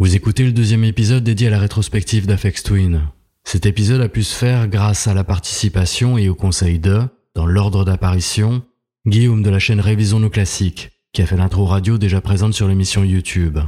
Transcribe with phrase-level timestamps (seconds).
[0.00, 3.08] Vous écoutez le deuxième épisode dédié à la rétrospective d'Afex Twin.
[3.42, 7.00] Cet épisode a pu se faire grâce à la participation et au conseil de,
[7.34, 8.62] dans l'ordre d'apparition,
[9.08, 12.68] Guillaume de la chaîne Révisons nos classiques, qui a fait l'intro radio déjà présente sur
[12.68, 13.58] l'émission YouTube.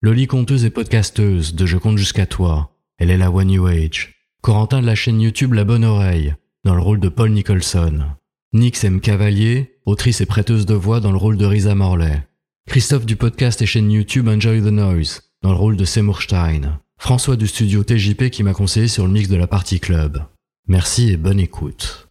[0.00, 2.78] Loli conteuse et podcasteuse de Je compte jusqu'à toi.
[2.96, 4.14] Elle est la One New Age.
[4.40, 8.06] Corentin de la chaîne YouTube La Bonne Oreille, dans le rôle de Paul Nicholson.
[8.54, 9.02] Nix M.
[9.02, 12.26] Cavalier, autrice et prêteuse de voix dans le rôle de Risa Morley.
[12.66, 16.80] Christophe du podcast et chaîne YouTube Enjoy the Noise, dans le rôle de Seymour Stein.
[16.96, 20.24] François du studio TJP qui m'a conseillé sur le mix de la partie club.
[20.68, 22.08] Merci et bonne écoute.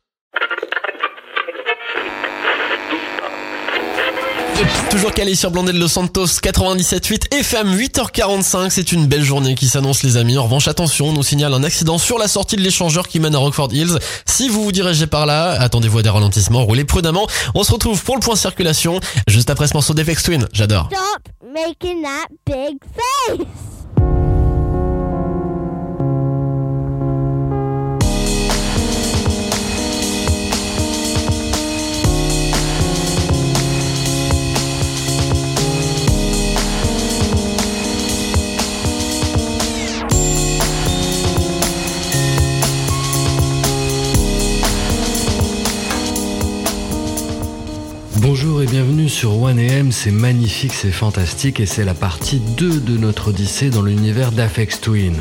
[4.90, 8.70] Toujours calé sur Blondel Los Santos 97.8 FM 8h45.
[8.70, 10.38] C'est une belle journée qui s'annonce les amis.
[10.38, 13.34] En revanche, attention, on nous signale un accident sur la sortie de l'échangeur qui mène
[13.36, 13.98] à Rockford Hills.
[14.26, 17.28] Si vous vous dirigez par là, attendez-vous à des ralentissements, roulez prudemment.
[17.56, 20.48] On se retrouve pour le point circulation juste après ce morceau d'Efex Twin.
[20.54, 20.90] J'adore.
[20.92, 23.73] Stop making that big face.
[48.46, 52.98] Bonjour et bienvenue sur 1AM, c'est magnifique, c'est fantastique et c'est la partie 2 de
[52.98, 55.16] notre odyssée dans l'univers d'Afex Twin.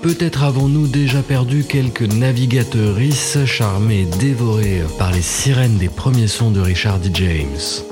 [0.00, 6.52] Peut-être avons-nous déjà perdu quelques navigateurisses charmées et dévorées par les sirènes des premiers sons
[6.52, 7.10] de Richard D.
[7.14, 7.82] James.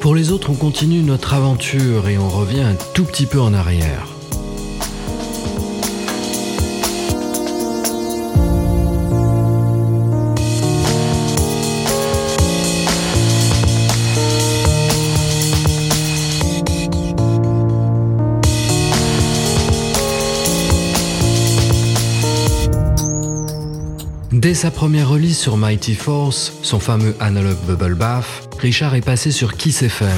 [0.00, 3.52] Pour les autres, on continue notre aventure et on revient un tout petit peu en
[3.52, 4.09] arrière.
[24.40, 29.32] Dès sa première release sur Mighty Force, son fameux Analog Bubble Bath, Richard est passé
[29.32, 30.08] sur Kiss FM,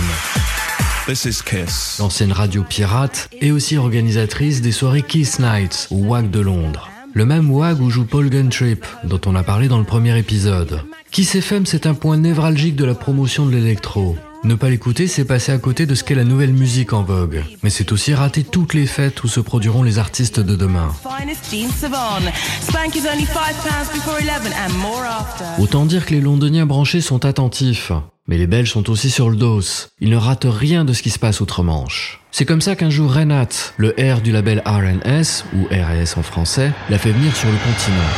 [1.09, 1.97] This is Kiss.
[1.99, 6.89] l'ancienne radio pirate et aussi organisatrice des soirées Kiss Nights au WAG de Londres.
[7.15, 10.83] Le même WAG où joue Paul Guntrip, dont on a parlé dans le premier épisode.
[11.11, 14.17] Kiss FM, c'est un point névralgique de la promotion de l'électro.
[14.45, 17.45] Ne pas l'écouter, c'est passer à côté de ce qu'est la nouvelle musique en vogue.
[17.63, 20.93] Mais c'est aussi rater toutes les fêtes où se produiront les artistes de demain.
[21.01, 22.29] Finest Gene Savon.
[22.61, 25.45] Spank is only five pounds before 11 and more after.
[25.63, 27.93] Autant dire que les londoniens branchés sont attentifs.
[28.27, 29.61] Mais les Belges sont aussi sur le dos.
[30.01, 32.21] Ils ne ratent rien de ce qui se passe outre-Manche.
[32.33, 36.73] C'est comme ça qu'un jour Renat, le R du label RNS, ou RS en français,
[36.91, 38.11] l'a fait venir sur le continent.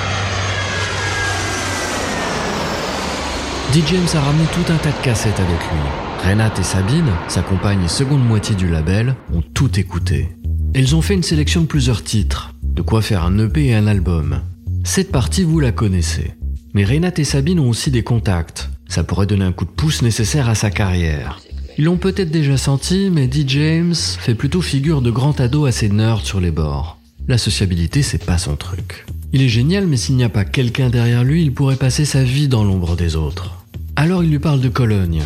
[3.74, 3.82] D.
[3.88, 6.03] James a ramené tout un tas de cassettes avec lui.
[6.24, 10.30] Renat et Sabine, sa compagne et seconde moitié du label, ont tout écouté.
[10.72, 13.86] Elles ont fait une sélection de plusieurs titres, de quoi faire un EP et un
[13.86, 14.40] album.
[14.84, 16.32] Cette partie, vous la connaissez.
[16.72, 18.70] Mais Renat et Sabine ont aussi des contacts.
[18.88, 21.40] Ça pourrait donner un coup de pouce nécessaire à sa carrière.
[21.76, 23.44] Ils l'ont peut-être déjà senti, mais D.
[23.46, 26.98] James fait plutôt figure de grand ado assez nerd sur les bords.
[27.28, 29.04] La sociabilité, c'est pas son truc.
[29.34, 32.24] Il est génial, mais s'il n'y a pas quelqu'un derrière lui, il pourrait passer sa
[32.24, 33.62] vie dans l'ombre des autres.
[33.96, 35.22] Alors il lui parle de Cologne.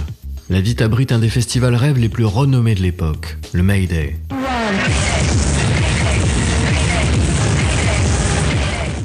[0.50, 4.16] La ville abrite un des festivals rêves les plus renommés de l'époque, le Mayday.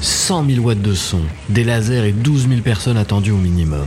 [0.00, 3.86] 100 000 watts de son, des lasers et 12 000 personnes attendues au minimum.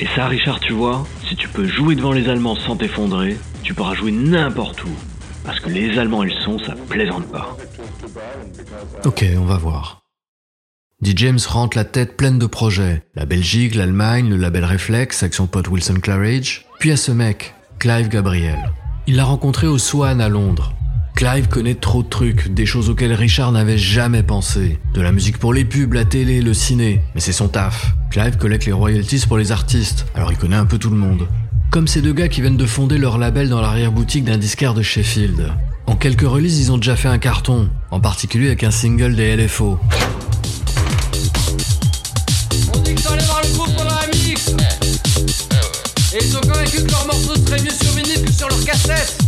[0.00, 3.74] Et ça, Richard, tu vois, si tu peux jouer devant les Allemands sans t'effondrer, tu
[3.74, 4.90] pourras jouer n'importe où.
[5.44, 7.56] Parce que les Allemands et le son, ça plaisante pas.
[9.04, 10.00] Ok, on va voir.
[11.00, 11.12] D.
[11.14, 13.04] James rentre la tête pleine de projets.
[13.14, 16.62] La Belgique, l'Allemagne, le label Reflex avec son pote Wilson Claridge.
[16.80, 18.58] Puis à ce mec, Clive Gabriel.
[19.06, 20.74] Il l'a rencontré au Swan à Londres.
[21.14, 24.80] Clive connaît trop de trucs, des choses auxquelles Richard n'avait jamais pensé.
[24.92, 27.00] De la musique pour les pubs, la télé, le ciné.
[27.14, 27.94] Mais c'est son taf.
[28.10, 31.28] Clive collecte les royalties pour les artistes, alors il connaît un peu tout le monde.
[31.70, 34.82] Comme ces deux gars qui viennent de fonder leur label dans l'arrière-boutique d'un disquaire de
[34.82, 35.52] Sheffield.
[35.86, 39.36] En quelques releases, ils ont déjà fait un carton, en particulier avec un single des
[39.36, 39.78] LFO.
[46.68, 49.18] Convaincus que leurs morceaux seraient mieux sur vinyle que sur leur cassette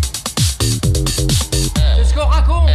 [0.59, 2.69] C'est ce qu'on raconte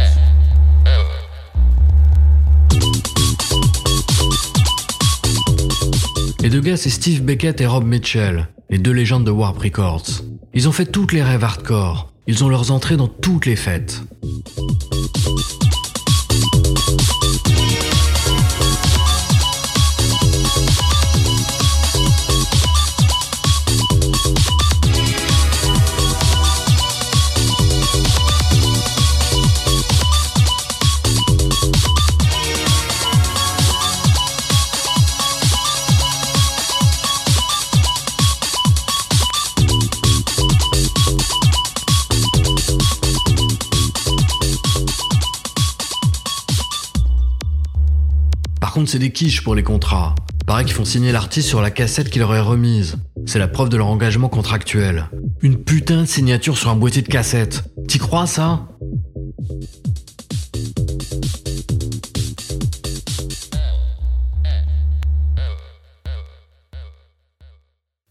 [6.42, 10.22] Les deux gars, c'est Steve Beckett et Rob Mitchell, les deux légendes de Warp Records.
[10.54, 12.12] Ils ont fait toutes les rêves hardcore.
[12.26, 14.02] Ils ont leurs entrées dans toutes les fêtes.
[48.76, 50.14] Contre, c'est des quiches pour les contrats.
[50.46, 52.96] Pareil qu'ils font signer l'artiste sur la cassette qu'il leur est remise.
[53.24, 55.08] C'est la preuve de leur engagement contractuel.
[55.40, 57.64] Une putain de signature sur un boîtier de cassette.
[57.88, 58.68] T'y crois ça?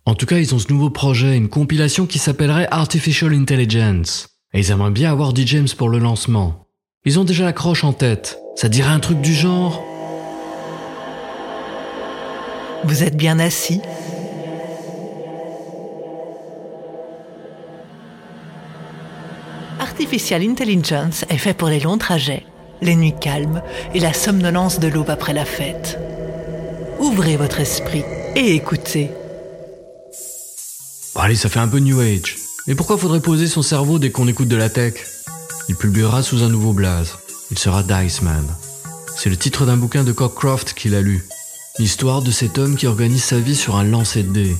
[0.07, 4.29] En tout cas, ils ont ce nouveau projet, une compilation qui s'appellerait Artificial Intelligence.
[4.51, 6.65] Et ils aimeraient bien avoir DJ James pour le lancement.
[7.05, 8.39] Ils ont déjà la croche en tête.
[8.55, 9.83] Ça dirait un truc du genre
[12.87, 13.81] Vous êtes bien assis
[19.79, 22.45] Artificial Intelligence est fait pour les longs trajets,
[22.83, 23.63] les nuits calmes
[23.95, 25.97] et la somnolence de l'aube après la fête.
[26.99, 28.03] Ouvrez votre esprit
[28.35, 29.09] et écoutez.
[31.15, 32.35] Allez, ça fait un peu New Age.
[32.67, 34.93] Mais pourquoi faudrait poser son cerveau dès qu'on écoute de la tech?
[35.69, 37.13] Il publiera sous un nouveau blaze.
[37.49, 38.45] Il sera Diceman.
[39.17, 41.25] C'est le titre d'un bouquin de Cockcroft qu'il a lu.
[41.77, 44.55] L'histoire de cet homme qui organise sa vie sur un lancer de dés.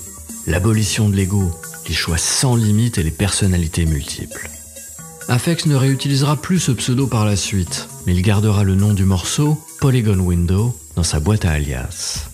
[0.47, 1.49] L'abolition de l'ego,
[1.87, 4.49] les choix sans limite et les personnalités multiples.
[5.29, 9.05] Afex ne réutilisera plus ce pseudo par la suite, mais il gardera le nom du
[9.05, 12.25] morceau, Polygon Window, dans sa boîte à alias.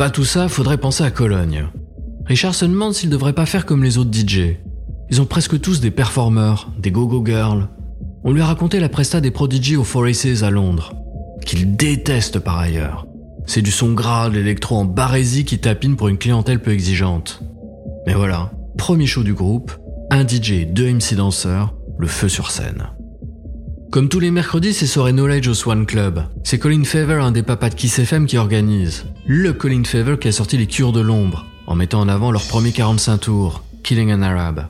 [0.00, 1.66] Pas tout ça, faudrait penser à Cologne.
[2.24, 4.56] Richard se demande s'il devrait pas faire comme les autres DJ.
[5.10, 7.68] Ils ont presque tous des performeurs, des go-go girls.
[8.24, 10.94] On lui a raconté la presta des Prodigy au Four à Londres,
[11.44, 13.06] qu'il déteste par ailleurs.
[13.44, 17.42] C'est du son gras, de l'électro en barésie qui tapine pour une clientèle peu exigeante.
[18.06, 19.70] Mais voilà, premier show du groupe,
[20.10, 22.86] un DJ, deux MC danseurs, le feu sur scène.
[23.90, 26.22] Comme tous les mercredis, c'est soirée Knowledge au Swan Club.
[26.42, 29.04] C'est Colin Favor, un des papas de Kiss FM, qui organise.
[29.26, 32.42] Le Colin Favor qui a sorti les Cures de l'ombre, en mettant en avant leur
[32.42, 34.66] premier 45 tours, Killing an Arab.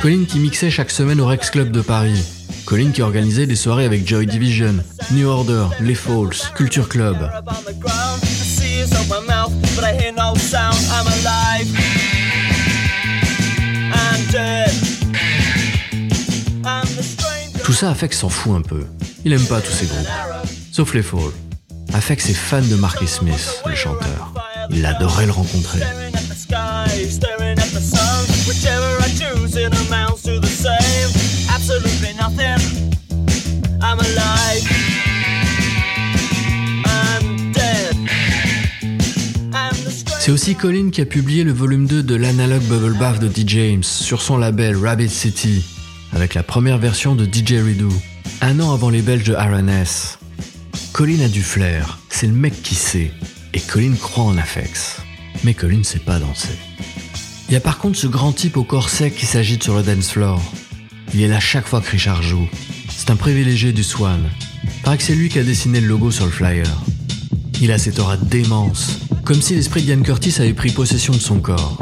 [0.00, 2.39] Colin qui mixait chaque semaine au Rex Club de Paris.
[2.70, 4.76] Colin qui organisait des soirées avec Joy Division,
[5.10, 7.28] New Order, Les Falls, Culture Club.
[17.64, 18.86] Tout ça, Afex s'en fout un peu.
[19.24, 20.06] Il aime pas tous ces groupes.
[20.70, 21.32] Sauf les Falls.
[21.92, 24.32] Afex est fan de Marky Smith, le chanteur.
[24.70, 25.80] Il adorait le rencontrer.
[40.40, 43.82] Aussi Colin qui a publié le volume 2 de l'Analog Bubble Bath de DJ James
[43.82, 45.62] sur son label Rabbit City,
[46.14, 47.90] avec la première version de DJ Redo,
[48.40, 50.16] un an avant les Belges de RNS.
[50.94, 53.10] Colin a du flair, c'est le mec qui sait,
[53.52, 55.02] et Colin croit en Afex.
[55.44, 56.56] Mais Colin sait pas danser.
[57.50, 59.82] Il y a par contre ce grand type au corps sec qui s'agite sur le
[59.82, 60.40] dance floor.
[61.12, 62.48] Il est là chaque fois que Richard joue.
[62.88, 64.22] C'est un privilégié du Swan.
[64.84, 66.66] Paraît que c'est lui qui a dessiné le logo sur le flyer.
[67.60, 71.40] Il a cette aura démence, comme si l'esprit d'Ian Curtis avait pris possession de son
[71.40, 71.78] corps.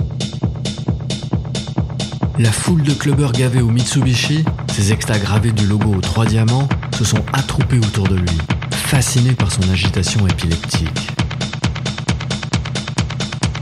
[2.38, 6.68] La foule de clubbers gavés au Mitsubishi, ses extas gravés du logo aux trois diamants,
[6.96, 8.38] se sont attroupés autour de lui,
[8.70, 11.08] fascinés par son agitation épileptique.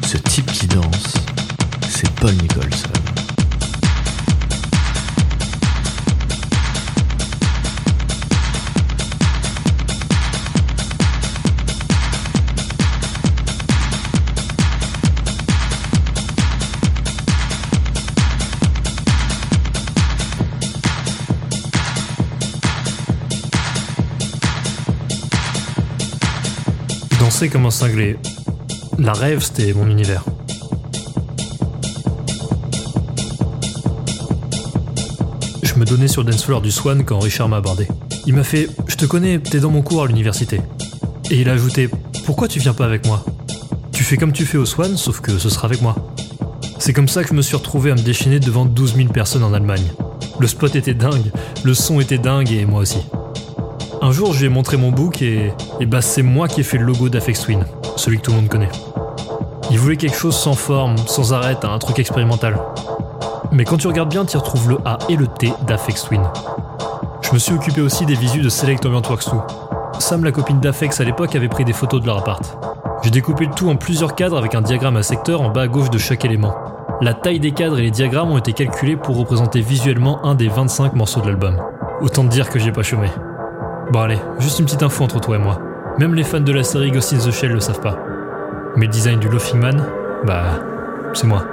[0.06, 1.14] Ce type qui danse,
[1.88, 2.95] c'est Paul Nicholson.
[27.36, 28.16] Danser comme un cinglé.
[28.98, 30.24] La rêve, c'était mon univers.
[35.62, 37.88] Je me donnais sur dance floor du Swan quand Richard m'a abordé.
[38.26, 40.62] Il m'a fait Je te connais, t'es dans mon cours à l'université.
[41.30, 41.90] Et il a ajouté
[42.24, 43.22] Pourquoi tu viens pas avec moi?
[43.92, 45.94] Tu fais comme tu fais au Swan, sauf que ce sera avec moi.
[46.78, 49.44] C'est comme ça que je me suis retrouvé à me déchaîner devant 12 000 personnes
[49.44, 49.92] en Allemagne.
[50.40, 51.30] Le spot était dingue,
[51.64, 53.00] le son était dingue et moi aussi.
[54.02, 56.64] Un jour, je lui ai montré mon book et, et bah c'est moi qui ai
[56.64, 57.64] fait le logo d'Afex Twin,
[57.96, 58.68] celui que tout le monde connaît.
[59.70, 62.58] Il voulait quelque chose sans forme, sans arrêt, un truc expérimental.
[63.52, 66.22] Mais quand tu regardes bien, tu retrouves le A et le T d'Afex Twin.
[67.22, 69.38] Je me suis occupé aussi des visus de Select Ambient Works 2.
[69.98, 72.58] Sam, la copine d'Afex à l'époque, avait pris des photos de leur appart.
[73.02, 75.68] J'ai découpé le tout en plusieurs cadres avec un diagramme à secteur en bas à
[75.68, 76.54] gauche de chaque élément.
[77.00, 80.48] La taille des cadres et les diagrammes ont été calculés pour représenter visuellement un des
[80.48, 81.60] 25 morceaux de l'album.
[82.00, 83.08] Autant te dire que j'ai pas chômé.
[83.90, 85.60] Bon allez, juste une petite info entre toi et moi.
[85.98, 87.96] Même les fans de la série Ghost in the Shell le savent pas.
[88.76, 89.84] Mais le design du Laughing Man,
[90.24, 90.60] bah,
[91.14, 91.44] c'est moi.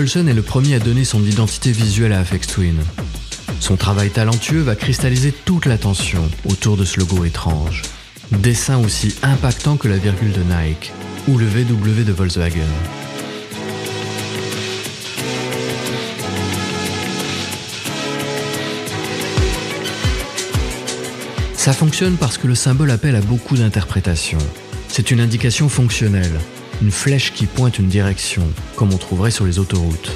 [0.00, 2.76] Nicholson est le premier à donner son identité visuelle à Afex Twin.
[3.60, 7.82] Son travail talentueux va cristalliser toute l'attention autour de ce logo étrange.
[8.32, 10.94] Dessin aussi impactant que la virgule de Nike
[11.28, 12.64] ou le VW de Volkswagen.
[21.56, 24.38] Ça fonctionne parce que le symbole appelle à beaucoup d'interprétations.
[24.88, 26.40] C'est une indication fonctionnelle,
[26.82, 28.42] une flèche qui pointe une direction,
[28.76, 30.12] comme on trouverait sur les autoroutes.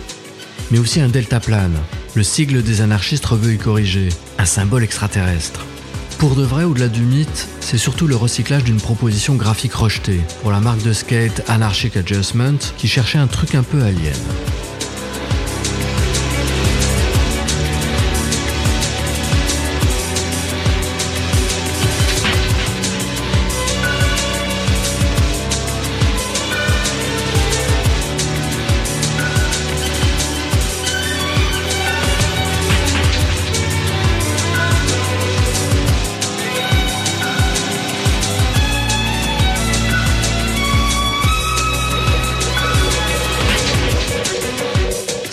[0.71, 1.77] Mais aussi un deltaplane,
[2.15, 5.65] le sigle des anarchistes reveut y corriger, un symbole extraterrestre.
[6.19, 10.53] Pour de vrai, au-delà du mythe, c'est surtout le recyclage d'une proposition graphique rejetée pour
[10.53, 14.15] la marque de skate Anarchic Adjustment qui cherchait un truc un peu alien.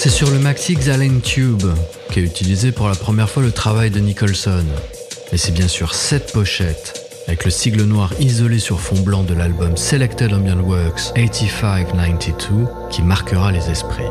[0.03, 1.61] C'est sur le maxi Xalane Tube
[2.09, 4.65] qu'a utilisé pour la première fois le travail de Nicholson.
[5.31, 9.35] Et c'est bien sûr cette pochette, avec le sigle noir isolé sur fond blanc de
[9.35, 14.01] l'album Selected Ambient Works 8592, qui marquera les esprits.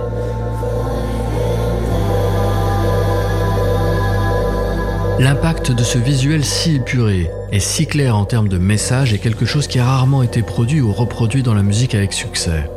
[5.18, 9.44] L'impact de ce visuel si épuré et si clair en termes de message est quelque
[9.44, 12.70] chose qui a rarement été produit ou reproduit dans la musique avec succès.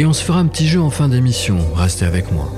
[0.00, 2.50] Et on se fera un petit jeu en fin d'émission, restez avec moi.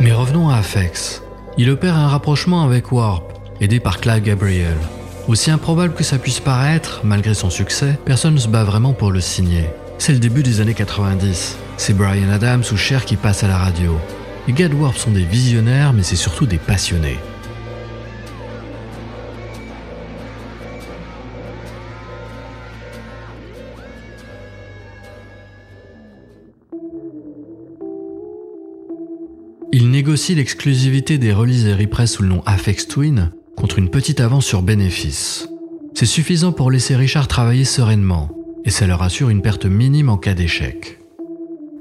[0.00, 1.22] Mais revenons à Afex.
[1.58, 3.30] Il opère un rapprochement avec Warp,
[3.60, 4.78] aidé par Clive Gabriel.
[5.28, 9.12] Aussi improbable que ça puisse paraître, malgré son succès, personne ne se bat vraiment pour
[9.12, 9.66] le signer.
[9.98, 11.58] C'est le début des années 90.
[11.76, 13.98] C'est Brian Adams ou Cher qui passent à la radio.
[14.48, 17.18] Les Warp sont des visionnaires, mais c'est surtout des passionnés.
[29.72, 34.20] Ils négocient l'exclusivité des releases et repress sous le nom Afex Twin contre une petite
[34.20, 35.48] avance sur bénéfice.
[35.92, 38.30] C'est suffisant pour laisser Richard travailler sereinement,
[38.64, 40.95] et ça leur assure une perte minime en cas d'échec.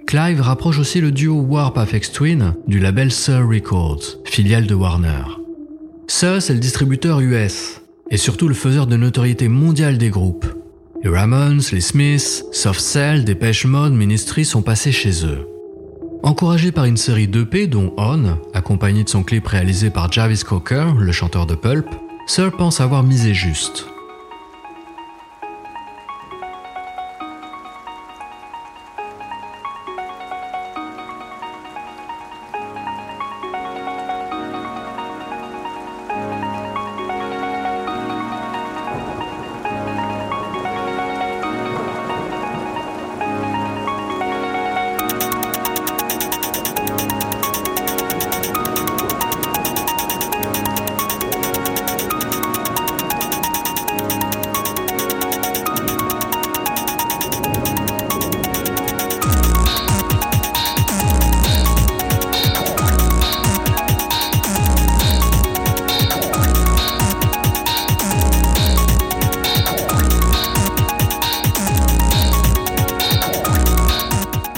[0.07, 5.24] Clive rapproche aussi le duo Warp Afex Twin du label Sir Records, filiale de Warner.
[6.07, 7.81] Sir, c'est le distributeur US,
[8.12, 10.45] et surtout le faiseur de notoriété mondiale des groupes.
[11.03, 15.47] Les Ramones, les Smiths, Soft Cell, Depeche Mode, Ministry sont passés chez eux.
[16.21, 20.93] Encouragé par une série d'EP dont On, accompagné de son clip réalisé par Jarvis Cocker,
[21.00, 21.88] le chanteur de Pulp,
[22.27, 23.88] Sir pense avoir misé juste.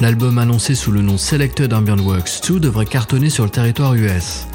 [0.07, 4.47] L'album annoncé sous le nom Selected Ambient Works 2 devrait cartonner sur le territoire US.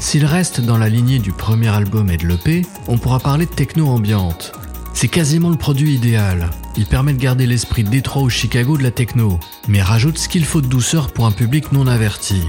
[0.00, 3.52] S'il reste dans la lignée du premier album et de l'EP, on pourra parler de
[3.52, 4.50] techno ambiante.
[4.94, 6.50] C'est quasiment le produit idéal.
[6.76, 10.44] Il permet de garder l'esprit Détroit ou Chicago de la techno, mais rajoute ce qu'il
[10.44, 12.42] faut de douceur pour un public non averti.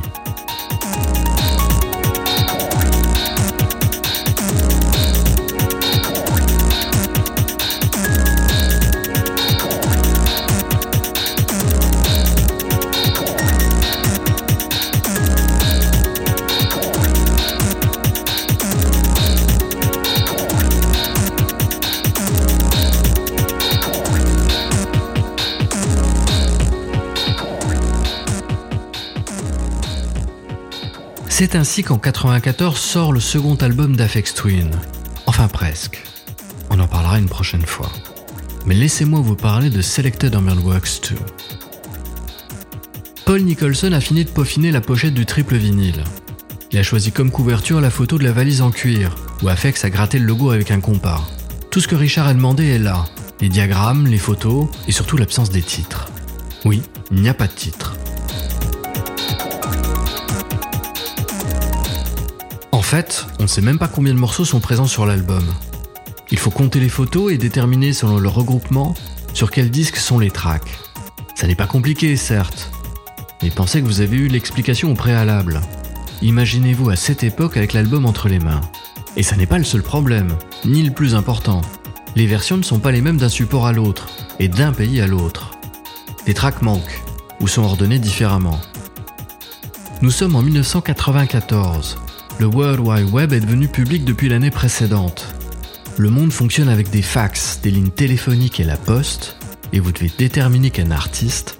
[31.39, 34.71] C'est ainsi qu'en 94 sort le second album d'Afex Twin.
[35.27, 36.03] Enfin presque.
[36.71, 37.91] On en parlera une prochaine fois.
[38.65, 41.15] Mais laissez-moi vous parler de Selected Ambient Works 2.
[43.23, 46.03] Paul Nicholson a fini de peaufiner la pochette du triple vinyle.
[46.71, 49.13] Il a choisi comme couverture la photo de la valise en cuir,
[49.43, 51.21] où Afex a gratté le logo avec un compas.
[51.69, 53.05] Tout ce que Richard a demandé est là.
[53.41, 56.07] Les diagrammes, les photos et surtout l'absence des titres.
[56.65, 57.93] Oui, il n'y a pas de titre.
[62.87, 65.43] Fait, on ne sait même pas combien de morceaux sont présents sur l'album.
[66.31, 68.95] Il faut compter les photos et déterminer selon leur regroupement
[69.33, 70.79] sur quel disque sont les tracks.
[71.35, 72.71] Ça n'est pas compliqué, certes,
[73.43, 75.59] mais pensez que vous avez eu l'explication au préalable.
[76.21, 78.61] Imaginez-vous à cette époque avec l'album entre les mains.
[79.17, 81.61] Et ça n'est pas le seul problème, ni le plus important.
[82.15, 84.07] Les versions ne sont pas les mêmes d'un support à l'autre,
[84.39, 85.51] et d'un pays à l'autre.
[86.25, 87.03] Les tracks manquent,
[87.41, 88.61] ou sont ordonnés différemment.
[90.01, 91.97] Nous sommes en 1994,
[92.39, 95.33] le World Wide Web est devenu public depuis l'année précédente.
[95.97, 99.37] Le monde fonctionne avec des fax, des lignes téléphoniques et la poste,
[99.73, 101.59] et vous devez déterminer qu'un artiste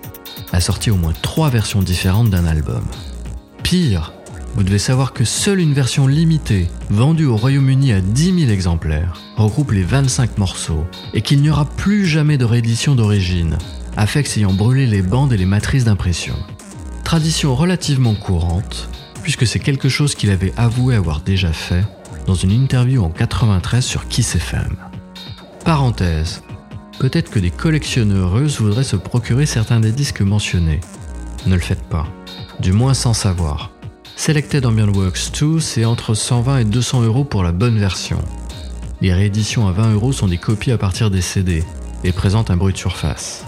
[0.51, 2.83] a sorti au moins trois versions différentes d'un album.
[3.63, 4.13] Pire,
[4.55, 9.19] vous devez savoir que seule une version limitée, vendue au Royaume-Uni à 10 000 exemplaires,
[9.35, 10.85] regroupe les 25 morceaux,
[11.15, 13.57] et qu'il n'y aura plus jamais de réédition d'origine,
[13.97, 16.35] Afex ayant brûlé les bandes et les matrices d'impression.
[17.03, 18.89] Tradition relativement courante,
[19.27, 21.83] puisque c'est quelque chose qu'il avait avoué avoir déjà fait
[22.27, 24.77] dans une interview en 93 sur Kiss FM.
[25.65, 26.43] Parenthèse,
[26.97, 30.79] peut-être que des collectionneuses voudraient se procurer certains des disques mentionnés.
[31.45, 32.07] Ne le faites pas,
[32.61, 33.71] du moins sans savoir.
[34.15, 38.19] Selected Ambient Works 2, c'est entre 120 et 200 euros pour la bonne version.
[39.01, 41.65] Les rééditions à 20 euros sont des copies à partir des CD
[42.05, 43.45] et présentent un bruit de surface.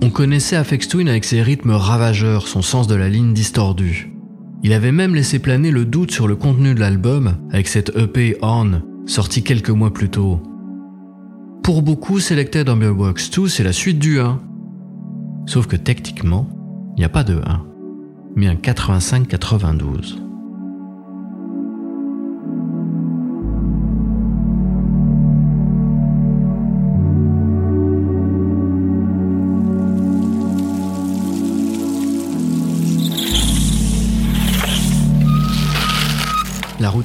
[0.00, 4.12] On connaissait Afex Twin avec ses rythmes ravageurs, son sens de la ligne distordue.
[4.62, 8.36] Il avait même laissé planer le doute sur le contenu de l'album avec cette EP
[8.40, 10.40] On, sortie quelques mois plus tôt.
[11.64, 14.40] Pour beaucoup, Selected Ambient Works 2, c'est la suite du 1.
[15.46, 16.48] Sauf que techniquement,
[16.96, 17.64] il n'y a pas de 1,
[18.36, 20.27] mais un 85-92.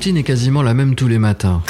[0.03, 1.63] Routine est quasiment la même tous les matins.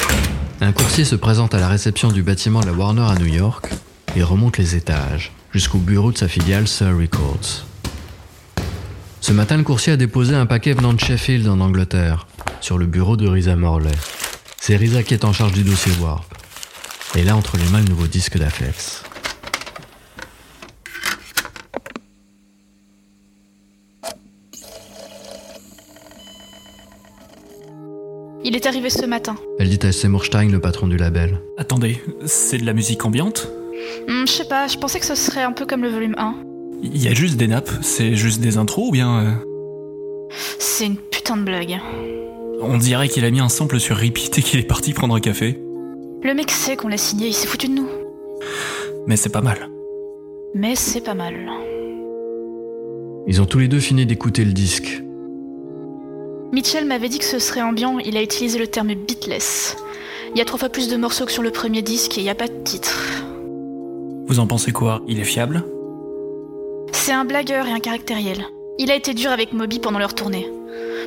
[0.60, 3.70] Un coursier se présente à la réception du bâtiment de la Warner à New York
[4.16, 7.64] et remonte les étages jusqu'au bureau de sa filiale Sir Records.
[9.20, 12.26] Ce matin, le coursier a déposé un paquet venant de Sheffield en Angleterre
[12.60, 13.92] sur le bureau de Risa Morley.
[14.60, 16.26] C'est Risa qui est en charge du dossier Warp.
[17.14, 19.03] Et là, entre les mains, le nouveau disque d'Aflex.
[28.44, 29.36] Il est arrivé ce matin.
[29.58, 31.40] Elle dit à Seymour Stein, le patron du label.
[31.56, 33.50] Attendez, c'est de la musique ambiante?
[34.08, 36.34] Hmm, je sais pas, je pensais que ce serait un peu comme le volume 1.
[36.82, 39.20] Il y a juste des nappes, c'est juste des intros ou bien...
[39.20, 40.28] euh,
[40.58, 41.80] C'est une putain de blague.
[42.60, 45.20] On dirait qu'il a mis un sample sur repeat et qu'il est parti prendre un
[45.20, 45.58] café.
[46.22, 47.88] Le mec sait qu'on l'a signé, il s'est foutu de nous.
[49.06, 49.70] Mais c'est pas mal.
[50.54, 51.34] Mais c'est pas mal.
[53.26, 55.02] Ils ont tous les deux fini d'écouter le disque.
[56.54, 59.76] Mitchell m'avait dit que ce serait ambiant, il a utilisé le terme beatless.
[60.32, 62.22] Il y a trois fois plus de morceaux que sur le premier disque et il
[62.22, 62.96] n'y a pas de titre.
[64.28, 65.02] Vous en pensez quoi?
[65.08, 65.64] Il est fiable?
[66.92, 68.46] C'est un blagueur et un caractériel.
[68.78, 70.48] Il a été dur avec Moby pendant leur tournée.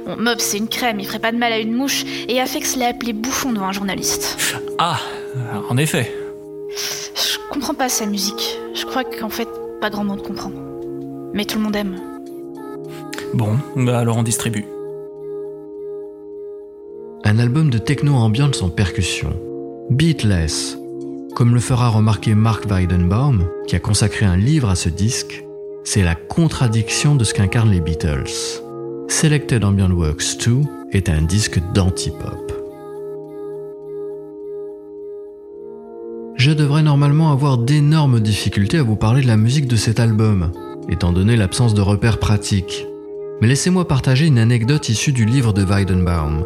[0.05, 2.75] Bon, Mob, c'est une crème, il ferait pas de mal à une mouche, et Afex
[2.75, 4.38] l'a appelé bouffon devant un journaliste.
[4.77, 4.99] Ah,
[5.69, 6.13] en effet.
[7.15, 8.60] Je comprends pas sa musique.
[8.73, 9.47] Je crois qu'en fait,
[9.79, 10.51] pas grand monde comprend.
[11.33, 11.95] Mais tout le monde aime.
[13.33, 14.65] Bon, bah alors on distribue.
[17.29, 19.35] Un album de techno ambiante sans percussion.
[19.89, 20.77] Beatless.
[21.35, 25.43] Comme le fera remarquer Mark Weidenbaum, qui a consacré un livre à ce disque,
[25.83, 28.31] c'est la contradiction de ce qu'incarnent les Beatles.
[29.09, 30.61] Selected Ambient Works 2
[30.93, 32.53] est un disque d'anti-pop.
[36.37, 40.53] Je devrais normalement avoir d'énormes difficultés à vous parler de la musique de cet album,
[40.87, 42.87] étant donné l'absence de repères pratiques.
[43.41, 46.45] Mais laissez-moi partager une anecdote issue du livre de Weidenbaum.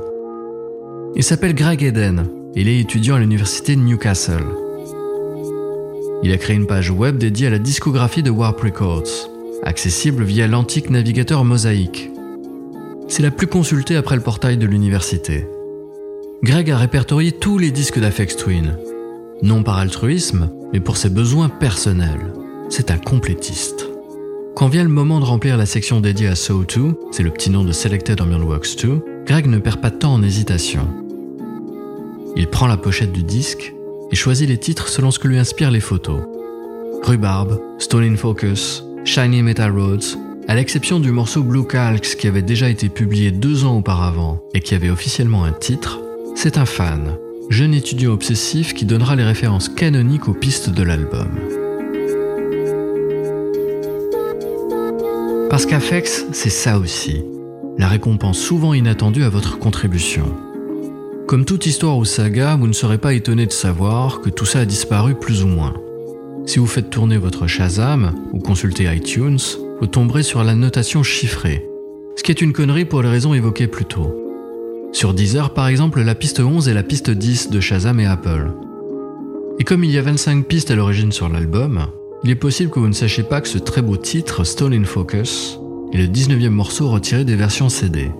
[1.13, 4.45] Il s'appelle Greg Eden, il est étudiant à l'université de Newcastle.
[6.23, 9.29] Il a créé une page web dédiée à la discographie de Warp Records,
[9.63, 12.09] accessible via l'antique navigateur Mosaic.
[13.09, 15.45] C'est la plus consultée après le portail de l'université.
[16.43, 18.77] Greg a répertorié tous les disques d'Afex Twin,
[19.41, 22.33] non par altruisme, mais pour ses besoins personnels.
[22.69, 23.89] C'est un complétiste.
[24.55, 27.49] Quand vient le moment de remplir la section dédiée à So 2, c'est le petit
[27.49, 30.87] nom de Selected Ambient Works 2, Greg ne perd pas de temps en hésitation.
[32.35, 33.73] Il prend la pochette du disque
[34.11, 36.21] et choisit les titres selon ce que lui inspirent les photos.
[37.03, 42.69] Rhubarb, Stone Focus, Shiny Metal Roads, à l'exception du morceau Blue Calx qui avait déjà
[42.69, 45.99] été publié deux ans auparavant et qui avait officiellement un titre,
[46.35, 47.17] c'est un fan,
[47.49, 51.29] jeune étudiant obsessif qui donnera les références canoniques aux pistes de l'album.
[55.49, 57.23] Parce qu'Afex, c'est ça aussi,
[57.81, 60.37] la récompense souvent inattendue à votre contribution.
[61.27, 64.59] Comme toute histoire ou saga, vous ne serez pas étonné de savoir que tout ça
[64.59, 65.73] a disparu plus ou moins.
[66.45, 69.39] Si vous faites tourner votre Shazam ou consultez iTunes,
[69.79, 71.65] vous tomberez sur la notation chiffrée,
[72.15, 74.15] ce qui est une connerie pour les raisons évoquées plus tôt.
[74.93, 78.51] Sur Deezer, par exemple, la piste 11 est la piste 10 de Shazam et Apple.
[79.57, 81.87] Et comme il y a 25 pistes à l'origine sur l'album,
[82.23, 84.83] il est possible que vous ne sachiez pas que ce très beau titre, Stone in
[84.83, 85.60] Focus,
[85.93, 88.11] est le 19e morceau retiré des versions CD.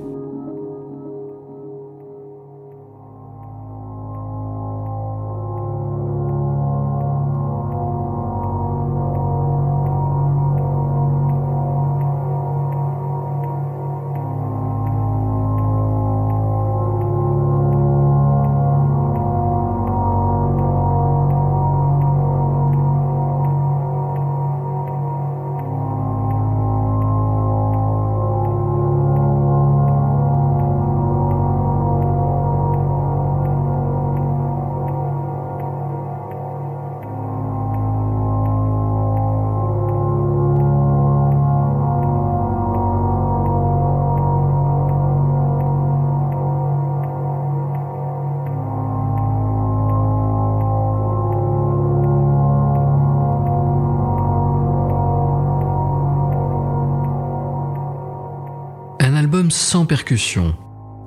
[59.72, 60.54] Sans percussion,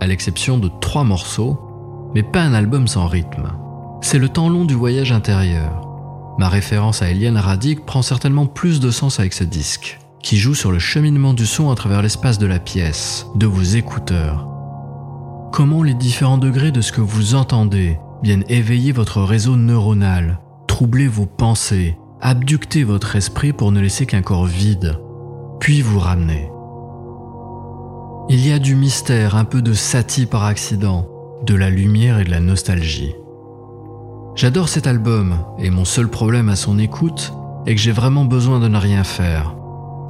[0.00, 1.60] à l'exception de trois morceaux,
[2.14, 3.52] mais pas un album sans rythme.
[4.00, 5.86] C'est le temps long du voyage intérieur.
[6.38, 10.54] Ma référence à Eliane Radic prend certainement plus de sens avec ce disque, qui joue
[10.54, 14.48] sur le cheminement du son à travers l'espace de la pièce, de vos écouteurs.
[15.52, 21.06] Comment les différents degrés de ce que vous entendez viennent éveiller votre réseau neuronal, troubler
[21.06, 24.98] vos pensées, abducter votre esprit pour ne laisser qu'un corps vide,
[25.60, 26.48] puis vous ramener?
[28.30, 31.06] Il y a du mystère, un peu de satie par accident,
[31.44, 33.14] de la lumière et de la nostalgie.
[34.34, 37.34] J'adore cet album, et mon seul problème à son écoute
[37.66, 39.54] est que j'ai vraiment besoin de ne rien faire,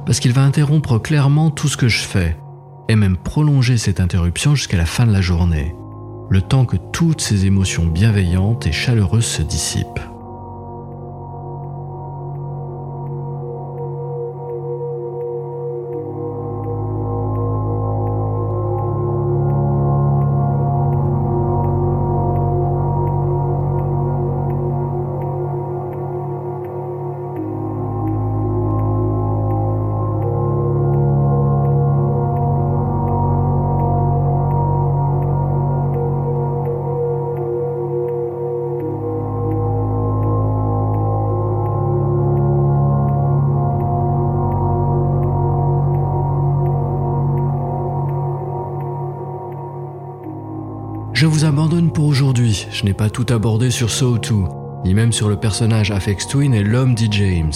[0.05, 2.37] parce qu'il va interrompre clairement tout ce que je fais,
[2.87, 5.75] et même prolonger cette interruption jusqu'à la fin de la journée,
[6.29, 10.14] le temps que toutes ces émotions bienveillantes et chaleureuses se dissipent.
[51.65, 54.35] Je vous abandonne pour aujourd'hui, je n'ai pas tout abordé sur Saw 2,
[54.83, 57.07] ni même sur le personnage Afex Twin et l'homme D.
[57.09, 57.51] James.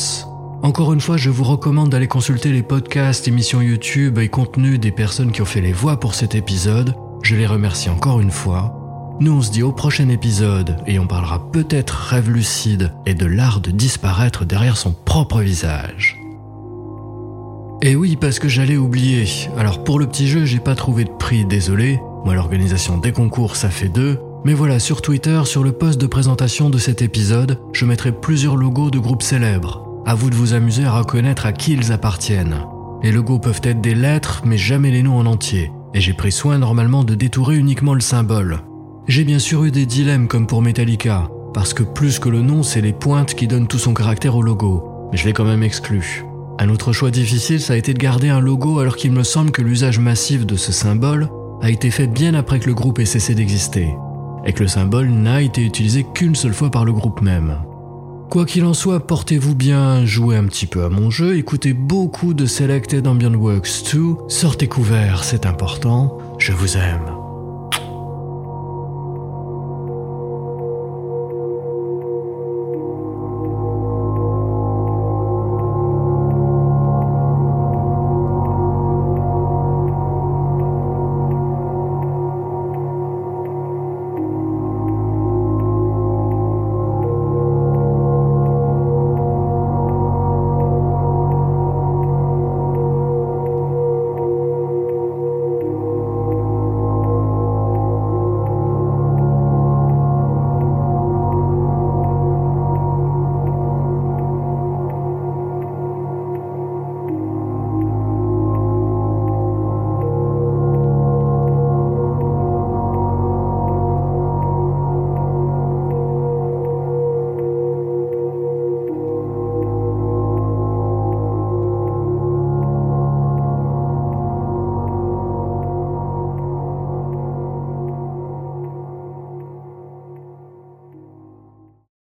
[0.63, 4.89] Encore une fois, je vous recommande d'aller consulter les podcasts, émissions YouTube et contenus des
[4.89, 6.95] personnes qui ont fait les voix pour cet épisode.
[7.22, 9.15] Je les remercie encore une fois.
[9.19, 13.28] Nous on se dit au prochain épisode et on parlera peut-être rêve lucide et de
[13.28, 16.17] l'art de disparaître derrière son propre visage.
[17.84, 19.28] Et oui, parce que j'allais oublier.
[19.56, 22.00] Alors pour le petit jeu, j'ai pas trouvé de prix, désolé.
[22.26, 24.20] Moi, l'organisation des concours, ça fait deux.
[24.46, 28.56] Mais voilà, sur Twitter, sur le post de présentation de cet épisode, je mettrai plusieurs
[28.56, 30.02] logos de groupes célèbres.
[30.06, 32.64] À vous de vous amuser à reconnaître à qui ils appartiennent.
[33.04, 35.72] Les logos peuvent être des lettres, mais jamais les noms en entier.
[35.94, 38.60] Et j'ai pris soin normalement de détourer uniquement le symbole.
[39.08, 42.64] J'ai bien sûr eu des dilemmes comme pour Metallica, parce que plus que le nom,
[42.64, 45.10] c'est les pointes qui donnent tout son caractère au logo.
[45.12, 46.24] Mais je l'ai quand même exclu.
[46.60, 49.52] Un autre choix difficile, ça a été de garder un logo alors qu'il me semble
[49.52, 51.30] que l'usage massif de ce symbole
[51.62, 53.89] a été fait bien après que le groupe ait cessé d'exister,
[54.45, 57.58] et que le symbole n'a été utilisé qu'une seule fois par le groupe même.
[58.30, 62.34] Quoi qu'il en soit, portez-vous bien, jouez un petit peu à mon jeu, écoutez beaucoup
[62.34, 67.19] de Selected Ambient Works 2, sortez couverts, c'est important, je vous aime.